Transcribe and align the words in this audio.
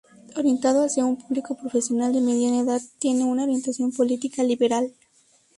Orientado 0.35 0.83
hacia 0.83 1.05
un 1.05 1.15
público 1.15 1.53
profesional, 1.55 2.11
de 2.11 2.21
mediana 2.21 2.61
edad, 2.61 2.81
tiene 2.97 3.23
una 3.23 3.43
orientación 3.43 3.91
política 3.91 4.41
liberal. 4.43 4.95